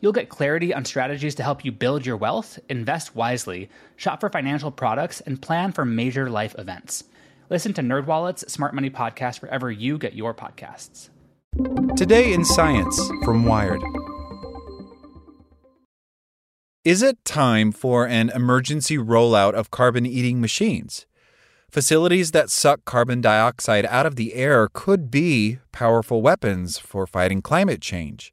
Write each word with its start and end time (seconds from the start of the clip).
You'll 0.00 0.12
get 0.12 0.28
clarity 0.28 0.74
on 0.74 0.84
strategies 0.84 1.34
to 1.36 1.42
help 1.42 1.64
you 1.64 1.72
build 1.72 2.04
your 2.04 2.16
wealth, 2.16 2.58
invest 2.68 3.16
wisely, 3.16 3.70
shop 3.96 4.20
for 4.20 4.28
financial 4.28 4.70
products, 4.70 5.20
and 5.22 5.40
plan 5.40 5.72
for 5.72 5.84
major 5.84 6.28
life 6.28 6.54
events. 6.58 7.04
Listen 7.48 7.72
to 7.74 7.80
NerdWallet's 7.80 8.52
Smart 8.52 8.74
Money 8.74 8.90
Podcast 8.90 9.40
wherever 9.40 9.70
you 9.70 9.96
get 9.96 10.14
your 10.14 10.34
podcasts. 10.34 11.08
Today 11.96 12.34
in 12.34 12.44
Science 12.44 13.00
from 13.24 13.44
Wired. 13.46 13.82
Is 16.84 17.02
it 17.02 17.24
time 17.24 17.72
for 17.72 18.06
an 18.06 18.28
emergency 18.30 18.98
rollout 18.98 19.54
of 19.54 19.70
carbon 19.70 20.04
eating 20.04 20.40
machines? 20.40 21.06
Facilities 21.70 22.32
that 22.32 22.50
suck 22.50 22.84
carbon 22.84 23.20
dioxide 23.20 23.86
out 23.86 24.06
of 24.06 24.16
the 24.16 24.34
air 24.34 24.68
could 24.72 25.10
be 25.10 25.58
powerful 25.72 26.20
weapons 26.20 26.78
for 26.78 27.06
fighting 27.06 27.42
climate 27.42 27.80
change. 27.80 28.32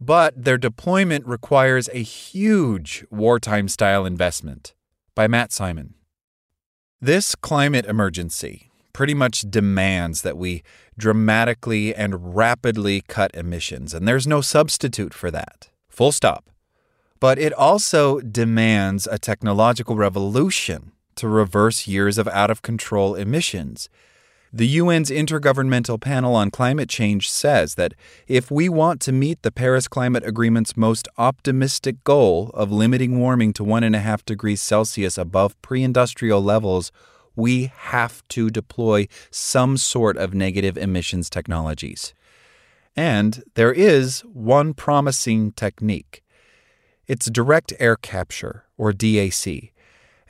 But 0.00 0.44
their 0.44 0.56
deployment 0.56 1.26
requires 1.26 1.88
a 1.92 2.02
huge 2.02 3.04
wartime 3.10 3.68
style 3.68 4.06
investment. 4.06 4.74
By 5.14 5.28
Matt 5.28 5.52
Simon. 5.52 5.94
This 7.00 7.34
climate 7.34 7.84
emergency 7.84 8.70
pretty 8.92 9.14
much 9.14 9.42
demands 9.50 10.22
that 10.22 10.36
we 10.36 10.62
dramatically 10.98 11.94
and 11.94 12.34
rapidly 12.34 13.02
cut 13.02 13.30
emissions, 13.34 13.92
and 13.92 14.08
there's 14.08 14.26
no 14.26 14.40
substitute 14.40 15.12
for 15.12 15.30
that. 15.30 15.68
Full 15.88 16.12
stop. 16.12 16.50
But 17.18 17.38
it 17.38 17.52
also 17.52 18.20
demands 18.20 19.06
a 19.06 19.18
technological 19.18 19.96
revolution 19.96 20.92
to 21.16 21.28
reverse 21.28 21.86
years 21.86 22.16
of 22.16 22.26
out 22.28 22.50
of 22.50 22.62
control 22.62 23.14
emissions. 23.14 23.90
The 24.52 24.80
UN's 24.80 25.10
Intergovernmental 25.10 26.00
Panel 26.00 26.34
on 26.34 26.50
Climate 26.50 26.88
Change 26.88 27.30
says 27.30 27.76
that 27.76 27.94
if 28.26 28.50
we 28.50 28.68
want 28.68 29.00
to 29.02 29.12
meet 29.12 29.42
the 29.42 29.52
Paris 29.52 29.86
Climate 29.86 30.26
Agreement's 30.26 30.76
most 30.76 31.06
optimistic 31.16 32.02
goal 32.02 32.50
of 32.52 32.72
limiting 32.72 33.20
warming 33.20 33.52
to 33.52 33.62
1.5 33.62 34.24
degrees 34.24 34.60
Celsius 34.60 35.16
above 35.16 35.60
pre 35.62 35.84
industrial 35.84 36.42
levels, 36.42 36.90
we 37.36 37.70
have 37.76 38.26
to 38.30 38.50
deploy 38.50 39.06
some 39.30 39.76
sort 39.76 40.16
of 40.16 40.34
negative 40.34 40.76
emissions 40.76 41.30
technologies. 41.30 42.12
And 42.96 43.44
there 43.54 43.72
is 43.72 44.22
one 44.22 44.74
promising 44.74 45.52
technique 45.52 46.24
it's 47.06 47.28
direct 47.28 47.72
air 47.80 47.96
capture, 47.96 48.66
or 48.78 48.92
DAC 48.92 49.72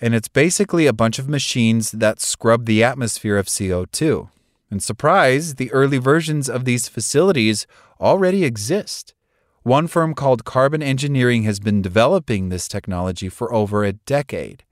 and 0.01 0.15
it's 0.15 0.29
basically 0.29 0.87
a 0.87 0.93
bunch 0.93 1.19
of 1.19 1.29
machines 1.29 1.93
that 1.93 2.21
scrub 2.21 2.65
the 2.65 2.83
atmosphere 2.83 3.37
of 3.37 3.47
CO2. 3.47 4.29
And 4.71 4.83
surprise, 4.83 5.57
the 5.57 5.71
early 5.73 5.99
versions 5.99 6.49
of 6.49 6.65
these 6.65 6.89
facilities 6.89 7.67
already 8.01 8.45
exist. 8.45 9.15
One 9.63 9.89
firm 9.89 10.15
called 10.15 10.45
Carbon 10.45 10.83
Engineering 10.83 11.43
has 11.43 11.61
been 11.61 11.83
developing 11.83 12.49
this 12.49 12.67
technology 12.67 13.29
for 13.29 13.53
over 13.53 13.85
a 13.85 13.93
decade. 13.93 14.65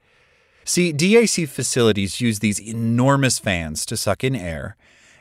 See, 0.64 0.92
DAC 0.92 1.48
facilities 1.48 2.20
use 2.20 2.38
these 2.38 2.60
enormous 2.60 3.38
fans 3.38 3.84
to 3.86 3.96
suck 3.96 4.24
in 4.24 4.34
air 4.34 4.76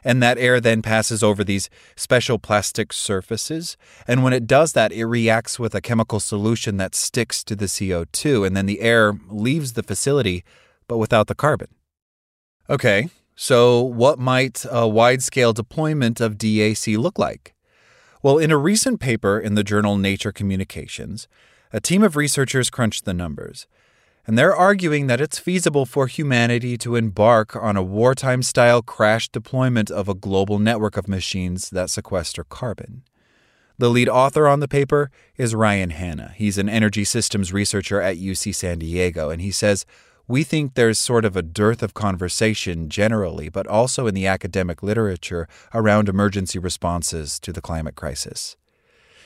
and 0.07 0.23
that 0.23 0.37
air 0.37 0.61
then 0.61 0.81
passes 0.81 1.21
over 1.21 1.43
these 1.43 1.69
special 1.97 2.39
plastic 2.39 2.93
surfaces. 2.93 3.75
And 4.07 4.23
when 4.23 4.31
it 4.31 4.47
does 4.47 4.71
that, 4.71 4.93
it 4.93 5.05
reacts 5.05 5.59
with 5.59 5.75
a 5.75 5.81
chemical 5.81 6.21
solution 6.21 6.77
that 6.77 6.95
sticks 6.95 7.43
to 7.43 7.57
the 7.57 7.65
CO2, 7.65 8.47
and 8.47 8.55
then 8.55 8.67
the 8.67 8.79
air 8.79 9.19
leaves 9.27 9.73
the 9.73 9.83
facility, 9.83 10.45
but 10.87 10.97
without 10.97 11.27
the 11.27 11.35
carbon. 11.35 11.67
Okay, 12.69 13.09
so 13.35 13.81
what 13.81 14.17
might 14.17 14.65
a 14.71 14.87
wide 14.87 15.21
scale 15.21 15.51
deployment 15.51 16.21
of 16.21 16.37
DAC 16.37 16.97
look 16.97 17.19
like? 17.19 17.53
Well, 18.23 18.37
in 18.37 18.49
a 18.49 18.57
recent 18.57 19.01
paper 19.01 19.37
in 19.37 19.55
the 19.55 19.63
journal 19.63 19.97
Nature 19.97 20.31
Communications, 20.31 21.27
a 21.73 21.81
team 21.81 22.01
of 22.01 22.15
researchers 22.15 22.69
crunched 22.69 23.03
the 23.03 23.13
numbers 23.13 23.67
and 24.27 24.37
they're 24.37 24.55
arguing 24.55 25.07
that 25.07 25.21
it's 25.21 25.39
feasible 25.39 25.85
for 25.85 26.05
humanity 26.07 26.77
to 26.79 26.97
embark 26.97 27.55
on 27.55 27.77
a 27.77 27.81
wartime 27.81 28.43
style 28.43 28.81
crash 28.81 29.29
deployment 29.29 29.89
of 29.89 30.09
a 30.09 30.13
global 30.13 30.59
network 30.59 30.97
of 30.97 31.07
machines 31.07 31.69
that 31.69 31.89
sequester 31.89 32.43
carbon. 32.43 33.03
The 33.77 33.89
lead 33.89 34.09
author 34.09 34.47
on 34.47 34.59
the 34.59 34.67
paper 34.67 35.11
is 35.37 35.55
Ryan 35.55 35.91
Hanna. 35.91 36.33
He's 36.35 36.57
an 36.57 36.67
energy 36.67 37.05
systems 37.05 37.53
researcher 37.53 38.01
at 38.01 38.17
UC 38.17 38.53
San 38.53 38.79
Diego, 38.79 39.29
and 39.29 39.41
he 39.41 39.51
says, 39.51 39.85
We 40.27 40.43
think 40.43 40.73
there's 40.73 40.99
sort 40.99 41.23
of 41.23 41.37
a 41.37 41.41
dearth 41.41 41.81
of 41.81 41.93
conversation 41.93 42.89
generally, 42.89 43.47
but 43.47 43.67
also 43.67 44.07
in 44.07 44.15
the 44.15 44.27
academic 44.27 44.83
literature 44.83 45.47
around 45.73 46.09
emergency 46.09 46.59
responses 46.59 47.39
to 47.39 47.53
the 47.53 47.61
climate 47.61 47.95
crisis. 47.95 48.57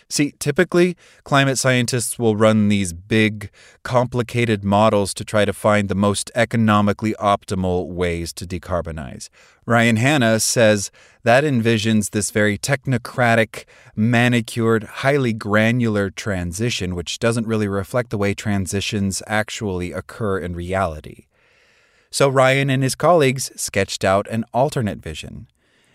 See, 0.09 0.33
typically, 0.39 0.97
climate 1.23 1.57
scientists 1.57 2.19
will 2.19 2.35
run 2.35 2.67
these 2.67 2.93
big, 2.93 3.49
complicated 3.83 4.63
models 4.63 5.13
to 5.15 5.25
try 5.25 5.45
to 5.45 5.53
find 5.53 5.87
the 5.87 5.95
most 5.95 6.29
economically 6.35 7.13
optimal 7.19 7.87
ways 7.87 8.33
to 8.33 8.45
decarbonize. 8.45 9.29
Ryan 9.65 9.95
Hanna 9.95 10.39
says 10.39 10.91
that 11.23 11.43
envisions 11.43 12.09
this 12.09 12.31
very 12.31 12.57
technocratic, 12.57 13.65
manicured, 13.95 14.83
highly 14.83 15.33
granular 15.33 16.09
transition, 16.09 16.95
which 16.95 17.19
doesn't 17.19 17.47
really 17.47 17.67
reflect 17.67 18.09
the 18.09 18.17
way 18.17 18.33
transitions 18.33 19.21
actually 19.27 19.91
occur 19.91 20.39
in 20.39 20.55
reality. 20.55 21.27
So 22.09 22.27
Ryan 22.27 22.69
and 22.69 22.83
his 22.83 22.95
colleagues 22.95 23.51
sketched 23.55 24.03
out 24.03 24.27
an 24.27 24.43
alternate 24.53 24.99
vision. 24.99 25.47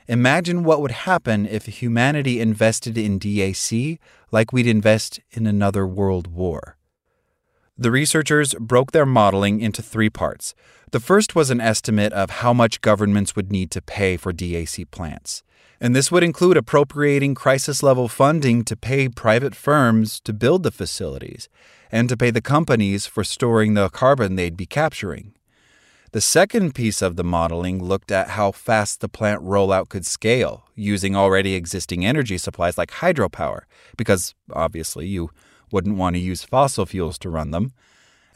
Imagine 0.08 0.62
what 0.62 0.80
would 0.80 0.92
happen 0.92 1.46
if 1.46 1.66
humanity 1.66 2.40
invested 2.40 2.96
in 2.96 3.18
DAC 3.18 3.98
like 4.30 4.52
we'd 4.52 4.66
invest 4.66 5.18
in 5.32 5.46
another 5.46 5.84
world 5.84 6.28
war. 6.28 6.76
The 7.76 7.90
researchers 7.90 8.54
broke 8.54 8.92
their 8.92 9.04
modeling 9.04 9.60
into 9.60 9.82
three 9.82 10.08
parts. 10.08 10.54
The 10.92 11.00
first 11.00 11.34
was 11.34 11.50
an 11.50 11.60
estimate 11.60 12.12
of 12.12 12.30
how 12.30 12.52
much 12.52 12.80
governments 12.80 13.34
would 13.34 13.50
need 13.50 13.70
to 13.72 13.82
pay 13.82 14.16
for 14.16 14.32
DAC 14.32 14.90
plants. 14.90 15.42
And 15.80 15.94
this 15.94 16.10
would 16.10 16.22
include 16.22 16.56
appropriating 16.56 17.34
crisis 17.34 17.82
level 17.82 18.08
funding 18.08 18.64
to 18.64 18.76
pay 18.76 19.08
private 19.08 19.54
firms 19.54 20.20
to 20.20 20.32
build 20.32 20.62
the 20.62 20.70
facilities 20.70 21.48
and 21.92 22.08
to 22.08 22.16
pay 22.16 22.30
the 22.30 22.40
companies 22.40 23.06
for 23.06 23.24
storing 23.24 23.74
the 23.74 23.90
carbon 23.90 24.36
they'd 24.36 24.56
be 24.56 24.66
capturing. 24.66 25.35
The 26.12 26.20
second 26.20 26.74
piece 26.74 27.02
of 27.02 27.16
the 27.16 27.24
modeling 27.24 27.82
looked 27.82 28.10
at 28.10 28.30
how 28.30 28.52
fast 28.52 29.00
the 29.00 29.08
plant 29.08 29.42
rollout 29.42 29.88
could 29.88 30.06
scale 30.06 30.64
using 30.74 31.16
already 31.16 31.54
existing 31.54 32.06
energy 32.06 32.38
supplies 32.38 32.78
like 32.78 32.90
hydropower, 32.90 33.62
because 33.96 34.34
obviously 34.52 35.06
you 35.06 35.30
wouldn't 35.72 35.96
want 35.96 36.14
to 36.14 36.20
use 36.20 36.44
fossil 36.44 36.86
fuels 36.86 37.18
to 37.18 37.28
run 37.28 37.50
them. 37.50 37.72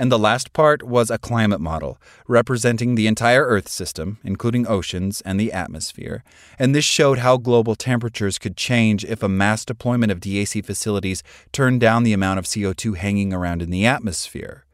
And 0.01 0.11
the 0.11 0.19
last 0.19 0.55
part 0.55 0.83
was 0.83 1.11
a 1.11 1.19
climate 1.19 1.61
model 1.61 1.99
representing 2.27 2.95
the 2.95 3.07
entire 3.07 3.45
Earth 3.45 3.69
system, 3.69 4.19
including 4.25 4.67
oceans 4.67 5.21
and 5.21 5.39
the 5.39 5.53
atmosphere. 5.53 6.25
And 6.59 6.75
this 6.75 6.87
showed 6.87 7.19
how 7.19 7.37
global 7.37 7.75
temperatures 7.75 8.39
could 8.39 8.57
change 8.57 9.05
if 9.05 9.23
a 9.23 9.29
mass 9.29 9.65
deployment 9.65 10.11
of 10.11 10.21
DAC 10.21 10.65
facilities 10.65 11.23
turned 11.53 11.83
down 11.83 12.03
the 12.03 12.15
amount 12.15 12.39
of 12.39 12.47
CO2 12.47 12.97
hanging 12.97 13.35
around 13.35 13.61
in 13.61 13.69
the 13.69 13.85
atmosphere. 13.85 14.65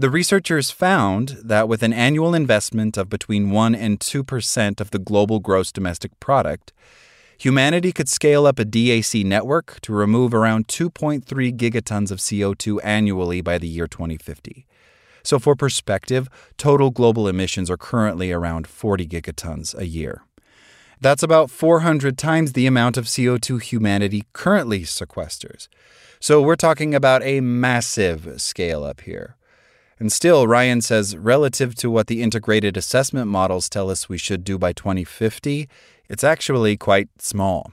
The 0.00 0.10
researchers 0.10 0.70
found 0.70 1.40
that 1.42 1.68
with 1.68 1.82
an 1.82 1.92
annual 1.92 2.32
investment 2.32 2.96
of 2.96 3.10
between 3.10 3.50
1 3.50 3.74
and 3.74 3.98
2% 3.98 4.80
of 4.80 4.92
the 4.92 4.98
global 5.00 5.40
gross 5.40 5.72
domestic 5.72 6.20
product, 6.20 6.72
humanity 7.36 7.90
could 7.90 8.08
scale 8.08 8.46
up 8.46 8.60
a 8.60 8.64
DAC 8.64 9.24
network 9.24 9.80
to 9.80 9.92
remove 9.92 10.32
around 10.32 10.68
2.3 10.68 11.24
gigatons 11.56 12.12
of 12.12 12.20
CO2 12.20 12.78
annually 12.84 13.40
by 13.40 13.58
the 13.58 13.66
year 13.66 13.88
2050. 13.88 14.64
So, 15.24 15.40
for 15.40 15.56
perspective, 15.56 16.28
total 16.56 16.92
global 16.92 17.26
emissions 17.26 17.68
are 17.68 17.76
currently 17.76 18.30
around 18.30 18.68
40 18.68 19.04
gigatons 19.04 19.76
a 19.76 19.88
year. 19.88 20.22
That's 21.00 21.24
about 21.24 21.50
400 21.50 22.16
times 22.16 22.52
the 22.52 22.68
amount 22.68 22.96
of 22.96 23.06
CO2 23.06 23.60
humanity 23.60 24.22
currently 24.32 24.82
sequesters. 24.82 25.66
So, 26.20 26.40
we're 26.40 26.54
talking 26.54 26.94
about 26.94 27.24
a 27.24 27.40
massive 27.40 28.40
scale 28.40 28.84
up 28.84 29.00
here. 29.00 29.34
And 29.98 30.12
still, 30.12 30.46
Ryan 30.46 30.80
says, 30.80 31.16
relative 31.16 31.74
to 31.76 31.90
what 31.90 32.06
the 32.06 32.22
integrated 32.22 32.76
assessment 32.76 33.28
models 33.28 33.68
tell 33.68 33.90
us 33.90 34.08
we 34.08 34.18
should 34.18 34.44
do 34.44 34.56
by 34.56 34.72
2050, 34.72 35.68
it's 36.08 36.22
actually 36.22 36.76
quite 36.76 37.08
small. 37.18 37.72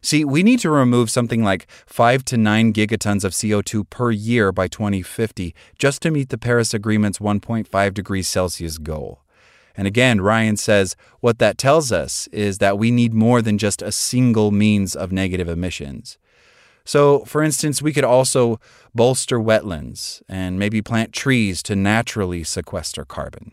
See, 0.00 0.24
we 0.24 0.42
need 0.42 0.60
to 0.60 0.70
remove 0.70 1.10
something 1.10 1.42
like 1.42 1.68
5 1.86 2.24
to 2.26 2.36
9 2.36 2.72
gigatons 2.72 3.24
of 3.24 3.32
CO2 3.32 3.88
per 3.90 4.10
year 4.10 4.52
by 4.52 4.68
2050 4.68 5.54
just 5.78 6.02
to 6.02 6.10
meet 6.10 6.28
the 6.28 6.38
Paris 6.38 6.72
Agreement's 6.72 7.18
1.5 7.18 7.94
degrees 7.94 8.28
Celsius 8.28 8.78
goal. 8.78 9.22
And 9.76 9.86
again, 9.86 10.20
Ryan 10.20 10.56
says 10.56 10.96
what 11.20 11.38
that 11.38 11.58
tells 11.58 11.92
us 11.92 12.26
is 12.28 12.58
that 12.58 12.78
we 12.78 12.90
need 12.90 13.14
more 13.14 13.42
than 13.42 13.58
just 13.58 13.80
a 13.80 13.92
single 13.92 14.50
means 14.50 14.96
of 14.96 15.12
negative 15.12 15.48
emissions. 15.48 16.18
So, 16.88 17.18
for 17.26 17.42
instance, 17.42 17.82
we 17.82 17.92
could 17.92 18.02
also 18.02 18.60
bolster 18.94 19.38
wetlands 19.38 20.22
and 20.26 20.58
maybe 20.58 20.80
plant 20.80 21.12
trees 21.12 21.62
to 21.64 21.76
naturally 21.76 22.42
sequester 22.44 23.04
carbon. 23.04 23.52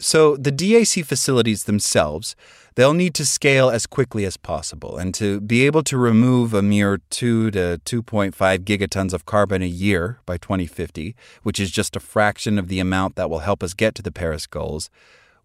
So, 0.00 0.36
the 0.36 0.50
DAC 0.50 1.04
facilities 1.04 1.62
themselves, 1.62 2.34
they'll 2.74 2.92
need 2.92 3.14
to 3.14 3.24
scale 3.24 3.70
as 3.70 3.86
quickly 3.86 4.24
as 4.24 4.36
possible. 4.36 4.96
And 4.96 5.14
to 5.14 5.40
be 5.40 5.64
able 5.64 5.84
to 5.84 5.96
remove 5.96 6.54
a 6.54 6.60
mere 6.60 6.98
2 7.10 7.52
to 7.52 7.80
2.5 7.84 8.32
gigatons 8.64 9.12
of 9.12 9.24
carbon 9.24 9.62
a 9.62 9.66
year 9.66 10.18
by 10.26 10.38
2050, 10.38 11.14
which 11.44 11.60
is 11.60 11.70
just 11.70 11.94
a 11.94 12.00
fraction 12.00 12.58
of 12.58 12.66
the 12.66 12.80
amount 12.80 13.14
that 13.14 13.30
will 13.30 13.46
help 13.46 13.62
us 13.62 13.74
get 13.74 13.94
to 13.94 14.02
the 14.02 14.10
Paris 14.10 14.48
goals, 14.48 14.90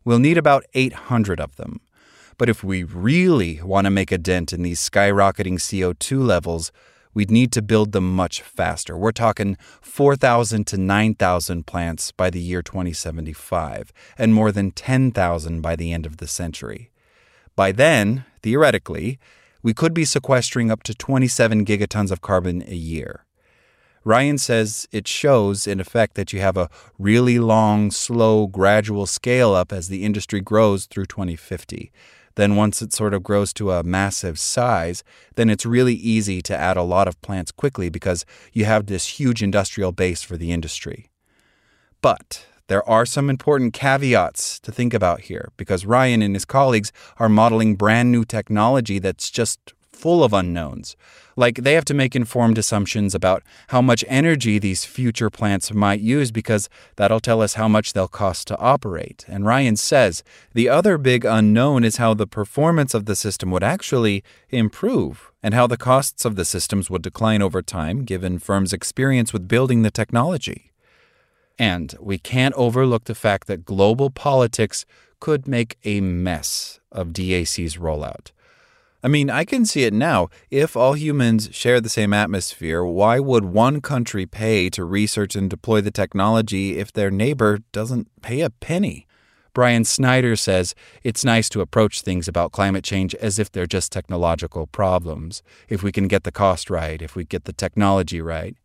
we'll 0.04 0.18
need 0.18 0.40
about 0.40 0.66
800 0.74 1.40
of 1.40 1.56
them. 1.56 1.82
But 2.38 2.50
if 2.50 2.64
we 2.64 2.84
really 2.84 3.62
want 3.62 3.86
to 3.86 3.92
make 3.92 4.12
a 4.12 4.18
dent 4.18 4.54
in 4.54 4.64
these 4.64 4.80
skyrocketing 4.80 5.56
CO2 5.56 6.26
levels, 6.26 6.72
we'd 7.14 7.32
need 7.32 7.52
to 7.54 7.62
build 7.62 7.92
them 7.92 8.16
much 8.16 8.42
faster. 8.42 8.98
We're 8.98 9.12
talking 9.12 9.58
4,000 9.82 10.66
to 10.68 10.78
9,000 10.78 11.66
plants 11.66 12.12
by 12.12 12.30
the 12.30 12.40
year 12.40 12.62
2075, 12.62 13.94
and 14.18 14.34
more 14.34 14.52
than 14.52 14.72
10,000 14.72 15.62
by 15.62 15.76
the 15.76 15.94
end 15.94 16.06
of 16.06 16.18
the 16.18 16.28
century. 16.28 16.90
By 17.56 17.72
then, 17.72 18.26
theoretically, 18.42 19.20
we 19.62 19.74
could 19.74 19.94
be 19.94 20.06
sequestering 20.06 20.72
up 20.72 20.84
to 20.84 20.94
27 20.94 21.66
gigatons 21.66 22.12
of 22.12 22.22
carbon 22.22 22.64
a 22.68 22.76
year. 22.76 23.26
Ryan 24.04 24.38
says 24.38 24.86
it 24.92 25.08
shows, 25.08 25.66
in 25.66 25.80
effect, 25.80 26.16
that 26.16 26.34
you 26.34 26.42
have 26.42 26.58
a 26.58 26.70
really 27.00 27.40
long, 27.40 27.90
slow, 27.90 28.48
gradual 28.48 29.06
scale 29.06 29.54
up 29.54 29.72
as 29.72 29.88
the 29.88 30.04
industry 30.04 30.42
grows 30.42 30.88
through 30.88 31.06
2050. 31.06 31.90
Then, 32.36 32.56
once 32.56 32.82
it 32.82 32.94
sort 32.94 33.14
of 33.14 33.24
grows 33.24 33.54
to 33.54 33.72
a 33.72 33.84
massive 33.84 34.40
size, 34.40 35.04
then 35.36 35.50
it's 35.50 35.66
really 35.66 35.96
easy 35.96 36.42
to 36.44 36.58
add 36.58 36.78
a 36.78 36.84
lot 36.84 37.08
of 37.08 37.22
plants 37.22 37.52
quickly 37.52 37.90
because 37.90 38.26
you 38.52 38.66
have 38.66 38.88
this 38.88 39.20
huge 39.20 39.44
industrial 39.44 39.92
base 39.92 40.22
for 40.24 40.38
the 40.38 40.52
industry. 40.52 41.10
But 42.02 42.46
there 42.68 42.88
are 42.90 43.06
some 43.06 43.30
important 43.30 43.74
caveats 43.74 44.60
to 44.62 44.72
think 44.72 44.94
about 44.94 45.22
here 45.22 45.52
because 45.58 45.86
Ryan 45.86 46.22
and 46.22 46.36
his 46.36 46.46
colleagues 46.46 46.92
are 47.18 47.30
modeling 47.30 47.76
brand 47.76 48.12
new 48.12 48.26
technology 48.26 49.00
that's 49.00 49.30
just 49.30 49.74
full 49.96 50.24
of 50.24 50.34
unknowns. 50.34 50.96
Like, 51.36 51.58
they 51.58 51.74
have 51.74 51.86
to 51.86 51.94
make 51.94 52.16
informed 52.16 52.58
assumptions 52.58 53.16
about 53.16 53.42
how 53.70 53.82
much 53.82 54.06
energy 54.08 54.60
these 54.60 54.86
future 54.86 55.30
plants 55.30 55.74
might 55.74 56.00
use 56.00 56.32
because 56.32 56.70
that'll 56.96 57.20
tell 57.20 57.42
us 57.42 57.56
how 57.56 57.68
much 57.68 57.94
they'll 57.94 58.08
cost 58.08 58.48
to 58.48 58.58
operate. 58.60 59.26
And 59.28 59.46
Ryan 59.46 59.76
says 59.76 60.24
the 60.54 60.70
other 60.70 60.98
big 60.98 61.26
unknown 61.26 61.84
is 61.84 61.98
how 61.98 62.14
the 62.14 62.28
performance 62.28 62.94
of 62.94 63.06
the 63.06 63.16
system 63.16 63.50
would 63.52 63.64
actually 63.64 64.24
improve 64.50 65.32
and 65.42 65.54
how 65.54 65.66
the 65.66 65.78
costs 65.78 66.24
of 66.26 66.36
the 66.36 66.46
systems 66.46 66.90
would 66.90 67.02
decline 67.02 67.42
over 67.42 67.62
time 67.62 68.04
given 68.04 68.38
firms' 68.38 68.74
experience 68.74 69.34
with 69.34 69.48
building 69.48 69.82
the 69.82 69.92
technology. 69.92 70.72
And 71.58 71.96
we 72.00 72.18
can't 72.18 72.56
overlook 72.56 73.06
the 73.06 73.16
fact 73.16 73.48
that 73.48 73.66
global 73.66 74.10
politics 74.10 74.86
could 75.20 75.48
make 75.48 75.78
a 75.84 76.02
mess 76.02 76.80
of 76.92 77.14
DAC's 77.14 77.78
rollout. 77.78 78.32
I 79.06 79.10
mean, 79.10 79.30
I 79.30 79.44
can 79.44 79.66
see 79.66 79.84
it 79.84 79.94
now. 79.94 80.30
If 80.50 80.78
all 80.78 80.94
humans 80.94 81.50
share 81.52 81.82
the 81.82 81.90
same 81.90 82.14
atmosphere, 82.14 82.86
why 82.86 83.20
would 83.20 83.44
one 83.44 83.82
country 83.82 84.26
pay 84.26 84.70
to 84.70 84.86
research 84.86 85.36
and 85.36 85.50
deploy 85.50 85.82
the 85.82 85.92
technology 85.92 86.78
if 86.78 86.94
their 86.94 87.12
neighbor 87.12 87.60
doesn't 87.74 88.08
pay 88.22 88.40
a 88.40 88.50
penny? 88.50 89.06
Brian 89.54 89.84
Snyder 89.84 90.38
says 90.38 90.74
it's 91.04 91.26
nice 91.26 91.50
to 91.50 91.60
approach 91.60 92.02
things 92.02 92.30
about 92.30 92.54
climate 92.54 92.86
change 92.86 93.14
as 93.16 93.38
if 93.38 93.52
they're 93.52 93.68
just 93.68 93.92
technological 93.92 94.68
problems. 94.68 95.44
If 95.68 95.84
we 95.84 95.92
can 95.92 96.08
get 96.08 96.24
the 96.24 96.32
cost 96.32 96.70
right, 96.70 97.02
if 97.02 97.14
we 97.14 97.26
get 97.26 97.44
the 97.44 97.54
technology 97.54 98.22
right. 98.22 98.56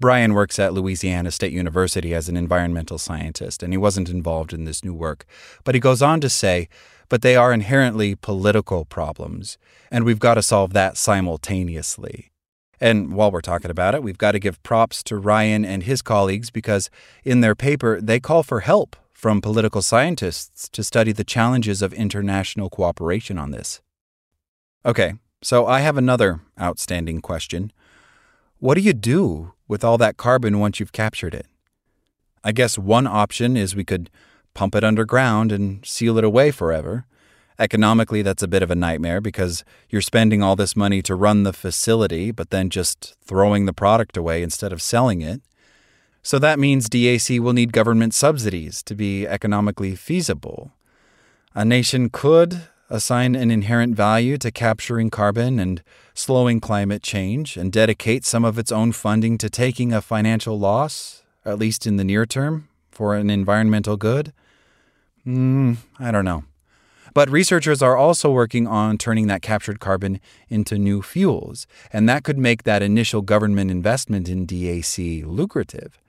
Brian 0.00 0.34
works 0.34 0.58
at 0.58 0.74
Louisiana 0.74 1.30
State 1.30 1.52
University 1.52 2.14
as 2.14 2.28
an 2.28 2.36
environmental 2.36 2.98
scientist, 2.98 3.62
and 3.62 3.72
he 3.72 3.76
wasn't 3.76 4.08
involved 4.08 4.52
in 4.52 4.64
this 4.64 4.84
new 4.84 4.94
work. 4.94 5.24
But 5.62 5.74
he 5.74 5.80
goes 5.80 6.02
on 6.02 6.20
to 6.20 6.28
say 6.28 6.68
but 7.08 7.22
they 7.22 7.36
are 7.36 7.52
inherently 7.52 8.14
political 8.14 8.84
problems, 8.84 9.58
and 9.90 10.04
we've 10.04 10.18
got 10.18 10.34
to 10.34 10.42
solve 10.42 10.72
that 10.72 10.96
simultaneously. 10.96 12.30
And 12.80 13.12
while 13.12 13.30
we're 13.30 13.40
talking 13.40 13.70
about 13.70 13.94
it, 13.94 14.02
we've 14.02 14.18
got 14.18 14.32
to 14.32 14.38
give 14.38 14.62
props 14.62 15.02
to 15.04 15.16
Ryan 15.16 15.64
and 15.64 15.84
his 15.84 16.02
colleagues 16.02 16.50
because 16.50 16.90
in 17.24 17.40
their 17.40 17.54
paper, 17.54 18.00
they 18.00 18.20
call 18.20 18.42
for 18.42 18.60
help 18.60 18.96
from 19.12 19.40
political 19.40 19.80
scientists 19.80 20.68
to 20.70 20.82
study 20.82 21.12
the 21.12 21.24
challenges 21.24 21.82
of 21.82 21.92
international 21.92 22.68
cooperation 22.68 23.38
on 23.38 23.52
this. 23.52 23.80
Okay, 24.84 25.14
so 25.40 25.66
I 25.66 25.80
have 25.80 25.96
another 25.96 26.40
outstanding 26.60 27.20
question. 27.20 27.72
What 28.58 28.74
do 28.74 28.80
you 28.80 28.92
do 28.92 29.53
with 29.68 29.84
all 29.84 29.98
that 29.98 30.16
carbon 30.16 30.58
once 30.58 30.80
you've 30.80 30.92
captured 30.92 31.34
it? 31.34 31.46
I 32.42 32.52
guess 32.52 32.78
one 32.78 33.06
option 33.06 33.56
is 33.56 33.74
we 33.74 33.84
could 33.84 34.10
pump 34.52 34.74
it 34.74 34.84
underground 34.84 35.50
and 35.50 35.84
seal 35.84 36.18
it 36.18 36.24
away 36.24 36.50
forever. 36.50 37.06
Economically, 37.58 38.20
that's 38.22 38.42
a 38.42 38.48
bit 38.48 38.62
of 38.62 38.70
a 38.70 38.74
nightmare 38.74 39.20
because 39.20 39.64
you're 39.88 40.02
spending 40.02 40.42
all 40.42 40.56
this 40.56 40.74
money 40.74 41.00
to 41.02 41.14
run 41.14 41.44
the 41.44 41.52
facility, 41.52 42.32
but 42.32 42.50
then 42.50 42.68
just 42.68 43.16
throwing 43.24 43.64
the 43.64 43.72
product 43.72 44.16
away 44.16 44.42
instead 44.42 44.72
of 44.72 44.82
selling 44.82 45.22
it. 45.22 45.40
So 46.22 46.38
that 46.38 46.58
means 46.58 46.88
DAC 46.88 47.38
will 47.38 47.52
need 47.52 47.72
government 47.72 48.14
subsidies 48.14 48.82
to 48.84 48.94
be 48.94 49.26
economically 49.26 49.94
feasible. 49.94 50.72
A 51.54 51.64
nation 51.64 52.10
could 52.10 52.62
assign 52.90 53.34
an 53.34 53.50
inherent 53.50 53.96
value 53.96 54.36
to 54.38 54.50
capturing 54.50 55.10
carbon 55.10 55.58
and 55.58 55.82
slowing 56.14 56.60
climate 56.60 57.02
change 57.02 57.56
and 57.56 57.72
dedicate 57.72 58.24
some 58.24 58.44
of 58.44 58.58
its 58.58 58.70
own 58.70 58.92
funding 58.92 59.38
to 59.38 59.50
taking 59.50 59.92
a 59.92 60.00
financial 60.00 60.58
loss, 60.58 61.22
at 61.44 61.58
least 61.58 61.86
in 61.86 61.96
the 61.96 62.04
near 62.04 62.26
term, 62.26 62.68
for 62.90 63.14
an 63.14 63.30
environmental 63.30 63.96
good. 63.96 64.32
Mm, 65.26 65.78
I 65.98 66.10
don't 66.10 66.24
know. 66.24 66.44
But 67.14 67.30
researchers 67.30 67.80
are 67.80 67.96
also 67.96 68.30
working 68.30 68.66
on 68.66 68.98
turning 68.98 69.28
that 69.28 69.40
captured 69.40 69.78
carbon 69.78 70.20
into 70.48 70.76
new 70.76 71.00
fuels, 71.00 71.66
and 71.92 72.08
that 72.08 72.24
could 72.24 72.38
make 72.38 72.64
that 72.64 72.82
initial 72.82 73.22
government 73.22 73.70
investment 73.70 74.28
in 74.28 74.46
DAC 74.46 75.24
lucrative. 75.24 76.00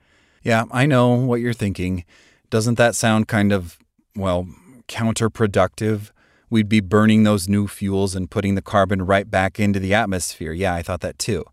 Yeah, 0.42 0.64
I 0.72 0.86
know 0.86 1.14
what 1.14 1.40
you're 1.40 1.52
thinking. 1.52 2.04
Doesn't 2.50 2.74
that 2.78 2.96
sound 2.96 3.28
kind 3.28 3.52
of, 3.52 3.78
well, 4.16 4.48
counterproductive? 4.88 6.10
We'd 6.48 6.68
be 6.68 6.80
burning 6.80 7.24
those 7.24 7.48
new 7.48 7.66
fuels 7.66 8.14
and 8.14 8.30
putting 8.30 8.54
the 8.54 8.62
carbon 8.62 9.02
right 9.02 9.28
back 9.28 9.58
into 9.58 9.80
the 9.80 9.94
atmosphere. 9.94 10.52
Yeah, 10.52 10.74
I 10.74 10.82
thought 10.82 11.00
that 11.00 11.18
too. 11.18 11.44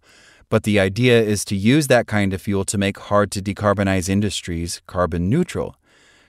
But 0.50 0.64
the 0.64 0.80
idea 0.80 1.20
is 1.20 1.44
to 1.46 1.56
use 1.56 1.88
that 1.88 2.06
kind 2.06 2.32
of 2.32 2.42
fuel 2.42 2.64
to 2.66 2.78
make 2.78 3.00
hard 3.00 3.32
to 3.32 3.42
decarbonize 3.42 4.08
industries 4.08 4.82
carbon 4.86 5.30
neutral. 5.30 5.76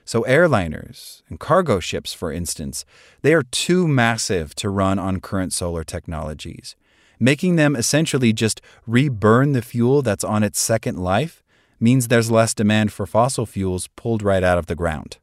So, 0.06 0.22
airliners 0.22 1.22
and 1.28 1.40
cargo 1.40 1.80
ships, 1.80 2.12
for 2.14 2.32
instance, 2.32 2.84
they 3.22 3.34
are 3.34 3.42
too 3.42 3.86
massive 3.86 4.54
to 4.56 4.68
run 4.70 4.98
on 4.98 5.20
current 5.20 5.52
solar 5.52 5.84
technologies. 5.84 6.76
Making 7.20 7.56
them 7.56 7.76
essentially 7.76 8.32
just 8.32 8.60
reburn 8.86 9.52
the 9.52 9.62
fuel 9.62 10.02
that's 10.02 10.24
on 10.24 10.42
its 10.42 10.60
second 10.60 10.98
life 10.98 11.42
means 11.80 12.08
there's 12.08 12.30
less 12.30 12.54
demand 12.54 12.92
for 12.92 13.06
fossil 13.06 13.46
fuels 13.46 13.88
pulled 13.96 14.22
right 14.22 14.42
out 14.42 14.58
of 14.58 14.66
the 14.66 14.74
ground. 14.74 15.18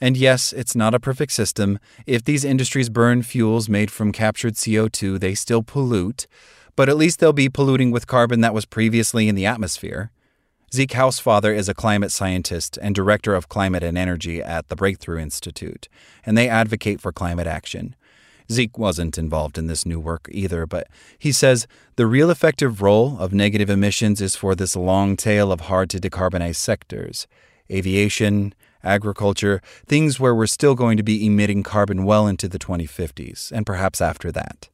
And 0.00 0.16
yes, 0.16 0.52
it's 0.52 0.76
not 0.76 0.94
a 0.94 1.00
perfect 1.00 1.32
system. 1.32 1.78
If 2.06 2.24
these 2.24 2.44
industries 2.44 2.90
burn 2.90 3.22
fuels 3.22 3.68
made 3.68 3.90
from 3.90 4.12
captured 4.12 4.54
CO2, 4.54 5.18
they 5.18 5.34
still 5.34 5.62
pollute, 5.62 6.26
but 6.74 6.88
at 6.88 6.98
least 6.98 7.18
they'll 7.18 7.32
be 7.32 7.48
polluting 7.48 7.90
with 7.90 8.06
carbon 8.06 8.42
that 8.42 8.54
was 8.54 8.66
previously 8.66 9.28
in 9.28 9.34
the 9.34 9.46
atmosphere. 9.46 10.10
Zeke 10.74 10.90
Hausfather 10.90 11.56
is 11.56 11.68
a 11.68 11.74
climate 11.74 12.12
scientist 12.12 12.78
and 12.82 12.94
director 12.94 13.34
of 13.34 13.48
climate 13.48 13.82
and 13.82 13.96
energy 13.96 14.42
at 14.42 14.68
the 14.68 14.76
Breakthrough 14.76 15.18
Institute, 15.18 15.88
and 16.24 16.36
they 16.36 16.48
advocate 16.48 17.00
for 17.00 17.12
climate 17.12 17.46
action. 17.46 17.94
Zeke 18.52 18.76
wasn't 18.76 19.16
involved 19.16 19.58
in 19.58 19.66
this 19.66 19.86
new 19.86 19.98
work 19.98 20.28
either, 20.30 20.66
but 20.66 20.88
he 21.18 21.32
says 21.32 21.66
the 21.96 22.06
real 22.06 22.30
effective 22.30 22.82
role 22.82 23.16
of 23.18 23.32
negative 23.32 23.70
emissions 23.70 24.20
is 24.20 24.36
for 24.36 24.54
this 24.54 24.76
long 24.76 25.16
tail 25.16 25.50
of 25.50 25.62
hard 25.62 25.88
to 25.90 25.98
decarbonize 25.98 26.56
sectors 26.56 27.26
aviation, 27.70 28.54
agriculture, 28.86 29.60
things 29.86 30.18
where 30.18 30.34
we're 30.34 30.46
still 30.46 30.74
going 30.74 30.96
to 30.96 31.02
be 31.02 31.26
emitting 31.26 31.62
carbon 31.62 32.04
well 32.04 32.26
into 32.26 32.48
the 32.48 32.58
2050s, 32.58 33.52
and 33.52 33.66
perhaps 33.66 34.00
after 34.00 34.32
that. 34.32 34.68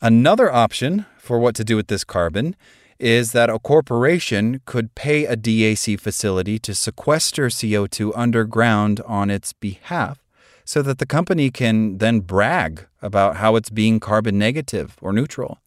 Another 0.00 0.50
option 0.50 1.04
for 1.18 1.38
what 1.38 1.54
to 1.56 1.64
do 1.64 1.76
with 1.76 1.88
this 1.88 2.04
carbon 2.04 2.56
is 2.98 3.32
that 3.32 3.50
a 3.50 3.58
corporation 3.58 4.60
could 4.64 4.94
pay 4.94 5.24
a 5.24 5.36
DAC 5.36 5.98
facility 5.98 6.58
to 6.58 6.74
sequester 6.74 7.48
CO2 7.48 8.12
underground 8.14 9.00
on 9.06 9.30
its 9.30 9.52
behalf 9.52 10.24
so 10.64 10.82
that 10.82 10.98
the 10.98 11.06
company 11.06 11.50
can 11.50 11.98
then 11.98 12.20
brag 12.20 12.86
about 13.02 13.36
how 13.36 13.56
it's 13.56 13.70
being 13.70 13.98
carbon 13.98 14.38
negative 14.38 14.96
or 15.00 15.12
neutral. 15.12 15.58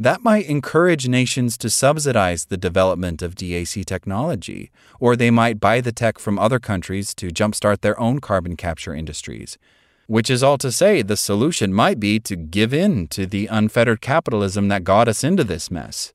That 0.00 0.22
might 0.22 0.46
encourage 0.46 1.08
nations 1.08 1.58
to 1.58 1.68
subsidize 1.68 2.44
the 2.44 2.56
development 2.56 3.20
of 3.20 3.34
DAC 3.34 3.84
technology, 3.84 4.70
or 5.00 5.16
they 5.16 5.30
might 5.30 5.58
buy 5.58 5.80
the 5.80 5.90
tech 5.90 6.20
from 6.20 6.38
other 6.38 6.60
countries 6.60 7.12
to 7.16 7.30
jumpstart 7.30 7.80
their 7.80 7.98
own 7.98 8.20
carbon 8.20 8.56
capture 8.56 8.94
industries. 8.94 9.58
Which 10.06 10.30
is 10.30 10.42
all 10.42 10.56
to 10.58 10.70
say, 10.70 11.02
the 11.02 11.16
solution 11.16 11.74
might 11.74 11.98
be 11.98 12.20
to 12.20 12.36
give 12.36 12.72
in 12.72 13.08
to 13.08 13.26
the 13.26 13.48
unfettered 13.48 14.00
capitalism 14.00 14.68
that 14.68 14.84
got 14.84 15.08
us 15.08 15.24
into 15.24 15.42
this 15.42 15.68
mess. 15.68 16.14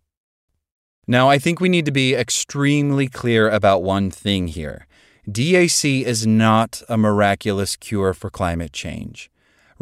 Now, 1.05 1.29
I 1.29 1.37
think 1.37 1.59
we 1.59 1.67
need 1.67 1.85
to 1.85 1.91
be 1.91 2.15
extremely 2.15 3.09
clear 3.09 3.49
about 3.49 3.83
one 3.83 4.09
thing 4.09 4.47
here. 4.47 4.87
DAC 5.29 6.03
is 6.03 6.25
not 6.25 6.81
a 6.87 6.97
miraculous 6.97 7.75
cure 7.75 8.13
for 8.13 8.29
climate 8.29 8.71
change. 8.71 9.29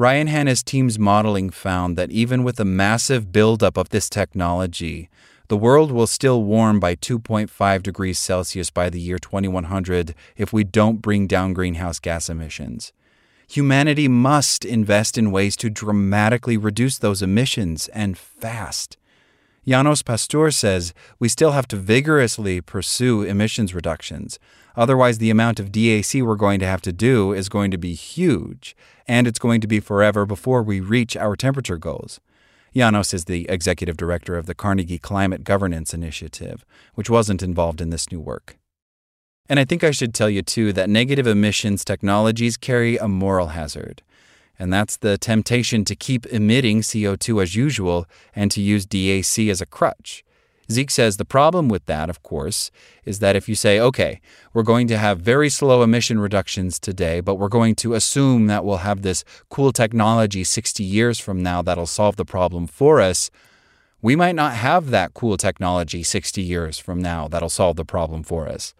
Ryan 0.01 0.25
Hanna's 0.25 0.63
team's 0.63 0.97
modeling 0.97 1.51
found 1.51 1.95
that 1.95 2.09
even 2.09 2.43
with 2.43 2.59
a 2.59 2.65
massive 2.65 3.31
buildup 3.31 3.77
of 3.77 3.89
this 3.89 4.09
technology, 4.09 5.11
the 5.47 5.55
world 5.55 5.91
will 5.91 6.07
still 6.07 6.43
warm 6.43 6.79
by 6.79 6.95
2.5 6.95 7.83
degrees 7.83 8.17
Celsius 8.17 8.71
by 8.71 8.89
the 8.89 8.99
year 8.99 9.19
2100 9.19 10.15
if 10.35 10.51
we 10.51 10.63
don't 10.63 11.03
bring 11.03 11.27
down 11.27 11.53
greenhouse 11.53 11.99
gas 11.99 12.31
emissions. 12.31 12.93
Humanity 13.47 14.07
must 14.07 14.65
invest 14.65 15.19
in 15.19 15.29
ways 15.29 15.55
to 15.57 15.69
dramatically 15.69 16.57
reduce 16.57 16.97
those 16.97 17.21
emissions 17.21 17.87
and 17.89 18.17
fast. 18.17 18.97
Janos 19.63 20.01
Pasztor 20.01 20.51
says 20.51 20.91
we 21.19 21.29
still 21.29 21.51
have 21.51 21.67
to 21.67 21.75
vigorously 21.75 22.61
pursue 22.61 23.21
emissions 23.21 23.75
reductions. 23.75 24.39
Otherwise, 24.75 25.19
the 25.19 25.29
amount 25.29 25.59
of 25.59 25.71
DAC 25.71 26.23
we're 26.23 26.35
going 26.35 26.59
to 26.59 26.65
have 26.65 26.81
to 26.81 26.91
do 26.91 27.31
is 27.31 27.47
going 27.47 27.69
to 27.69 27.77
be 27.77 27.93
huge, 27.93 28.75
and 29.07 29.27
it's 29.27 29.37
going 29.37 29.61
to 29.61 29.67
be 29.67 29.79
forever 29.79 30.25
before 30.25 30.63
we 30.63 30.79
reach 30.79 31.15
our 31.15 31.35
temperature 31.35 31.77
goals. 31.77 32.19
Janos 32.73 33.13
is 33.13 33.25
the 33.25 33.47
executive 33.49 33.97
director 33.97 34.35
of 34.35 34.47
the 34.47 34.55
Carnegie 34.55 34.97
Climate 34.97 35.43
Governance 35.43 35.93
Initiative, 35.93 36.65
which 36.95 37.09
wasn't 37.09 37.43
involved 37.43 37.81
in 37.81 37.91
this 37.91 38.11
new 38.11 38.19
work. 38.19 38.57
And 39.47 39.59
I 39.59 39.65
think 39.65 39.83
I 39.83 39.91
should 39.91 40.15
tell 40.15 40.29
you, 40.29 40.41
too, 40.41 40.73
that 40.73 40.89
negative 40.89 41.27
emissions 41.27 41.85
technologies 41.85 42.57
carry 42.57 42.97
a 42.97 43.07
moral 43.07 43.47
hazard 43.47 44.01
and 44.61 44.71
that's 44.71 44.97
the 44.97 45.17
temptation 45.17 45.83
to 45.85 45.95
keep 45.95 46.27
emitting 46.27 46.81
CO2 46.81 47.41
as 47.41 47.55
usual 47.55 48.05
and 48.35 48.51
to 48.51 48.61
use 48.61 48.85
DAC 48.85 49.49
as 49.49 49.59
a 49.59 49.65
crutch. 49.65 50.23
Zeke 50.69 50.91
says 50.91 51.17
the 51.17 51.25
problem 51.25 51.67
with 51.67 51.87
that, 51.87 52.11
of 52.11 52.21
course, 52.21 52.69
is 53.03 53.17
that 53.17 53.35
if 53.35 53.49
you 53.49 53.55
say, 53.55 53.79
okay, 53.79 54.21
we're 54.53 54.61
going 54.61 54.87
to 54.89 54.99
have 54.99 55.19
very 55.19 55.49
slow 55.49 55.81
emission 55.81 56.19
reductions 56.19 56.77
today, 56.77 57.21
but 57.21 57.35
we're 57.35 57.49
going 57.49 57.73
to 57.77 57.95
assume 57.95 58.45
that 58.47 58.63
we'll 58.63 58.77
have 58.77 59.01
this 59.01 59.23
cool 59.49 59.71
technology 59.71 60.43
60 60.43 60.83
years 60.83 61.19
from 61.19 61.41
now 61.41 61.63
that'll 61.63 61.87
solve 61.87 62.15
the 62.15 62.23
problem 62.23 62.67
for 62.67 63.01
us, 63.01 63.31
we 63.99 64.15
might 64.15 64.35
not 64.35 64.53
have 64.53 64.91
that 64.91 65.15
cool 65.15 65.37
technology 65.37 66.03
60 66.03 66.39
years 66.39 66.77
from 66.77 67.01
now 67.01 67.27
that'll 67.27 67.49
solve 67.49 67.77
the 67.77 67.83
problem 67.83 68.21
for 68.21 68.47
us. 68.47 68.75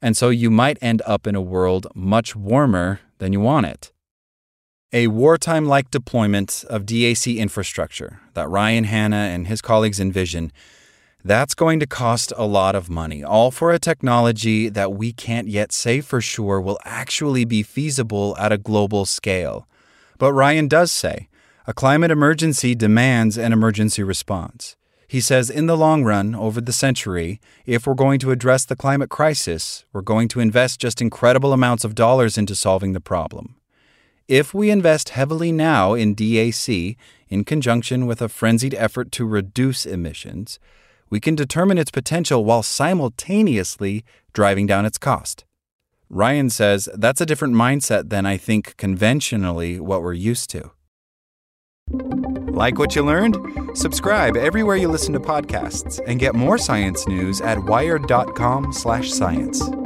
And 0.00 0.16
so 0.16 0.30
you 0.30 0.50
might 0.50 0.78
end 0.80 1.02
up 1.04 1.26
in 1.26 1.34
a 1.34 1.42
world 1.42 1.88
much 1.94 2.34
warmer 2.34 3.00
than 3.18 3.34
you 3.34 3.40
want 3.40 3.66
it. 3.66 3.92
A 4.92 5.08
wartime 5.08 5.66
like 5.66 5.90
deployment 5.90 6.64
of 6.70 6.86
DAC 6.86 7.38
infrastructure 7.38 8.20
that 8.34 8.48
Ryan 8.48 8.84
Hanna 8.84 9.16
and 9.16 9.48
his 9.48 9.60
colleagues 9.60 9.98
envision, 9.98 10.52
that's 11.24 11.54
going 11.54 11.80
to 11.80 11.88
cost 11.88 12.32
a 12.36 12.46
lot 12.46 12.76
of 12.76 12.88
money, 12.88 13.24
all 13.24 13.50
for 13.50 13.72
a 13.72 13.80
technology 13.80 14.68
that 14.68 14.92
we 14.92 15.12
can't 15.12 15.48
yet 15.48 15.72
say 15.72 16.00
for 16.00 16.20
sure 16.20 16.60
will 16.60 16.78
actually 16.84 17.44
be 17.44 17.64
feasible 17.64 18.36
at 18.38 18.52
a 18.52 18.58
global 18.58 19.06
scale. 19.06 19.66
But 20.18 20.32
Ryan 20.32 20.68
does 20.68 20.92
say 20.92 21.28
a 21.66 21.74
climate 21.74 22.12
emergency 22.12 22.76
demands 22.76 23.36
an 23.36 23.52
emergency 23.52 24.04
response. 24.04 24.76
He 25.08 25.20
says, 25.20 25.50
in 25.50 25.66
the 25.66 25.76
long 25.76 26.04
run, 26.04 26.36
over 26.36 26.60
the 26.60 26.72
century, 26.72 27.40
if 27.64 27.88
we're 27.88 27.94
going 27.94 28.20
to 28.20 28.30
address 28.30 28.64
the 28.64 28.76
climate 28.76 29.10
crisis, 29.10 29.84
we're 29.92 30.02
going 30.02 30.28
to 30.28 30.38
invest 30.38 30.78
just 30.78 31.02
incredible 31.02 31.52
amounts 31.52 31.84
of 31.84 31.96
dollars 31.96 32.38
into 32.38 32.54
solving 32.54 32.92
the 32.92 33.00
problem. 33.00 33.56
If 34.28 34.52
we 34.52 34.70
invest 34.70 35.10
heavily 35.10 35.52
now 35.52 35.94
in 35.94 36.16
DAC, 36.16 36.96
in 37.28 37.44
conjunction 37.44 38.06
with 38.06 38.20
a 38.20 38.28
frenzied 38.28 38.74
effort 38.74 39.12
to 39.12 39.24
reduce 39.24 39.86
emissions, 39.86 40.58
we 41.08 41.20
can 41.20 41.36
determine 41.36 41.78
its 41.78 41.92
potential 41.92 42.44
while 42.44 42.64
simultaneously 42.64 44.04
driving 44.32 44.66
down 44.66 44.84
its 44.84 44.98
cost. 44.98 45.44
Ryan 46.10 46.50
says 46.50 46.88
that's 46.92 47.20
a 47.20 47.26
different 47.26 47.54
mindset 47.54 48.10
than 48.10 48.26
I 48.26 48.36
think 48.36 48.76
conventionally 48.76 49.78
what 49.78 50.02
we're 50.02 50.12
used 50.12 50.50
to. 50.50 50.72
Like 52.48 52.80
what 52.80 52.96
you 52.96 53.04
learned? 53.04 53.36
Subscribe 53.74 54.36
everywhere 54.36 54.74
you 54.74 54.88
listen 54.88 55.12
to 55.12 55.20
podcasts 55.20 56.00
and 56.04 56.18
get 56.18 56.34
more 56.34 56.58
science 56.58 57.06
news 57.06 57.40
at 57.40 57.62
wired.com/science. 57.62 59.85